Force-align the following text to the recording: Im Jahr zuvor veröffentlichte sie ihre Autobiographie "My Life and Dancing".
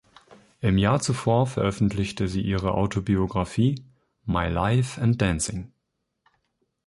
Im 0.61 0.79
Jahr 0.79 0.99
zuvor 0.99 1.45
veröffentlichte 1.45 2.27
sie 2.27 2.41
ihre 2.41 2.71
Autobiographie 2.73 3.85
"My 4.25 4.47
Life 4.47 4.99
and 4.99 5.21
Dancing". 5.21 5.73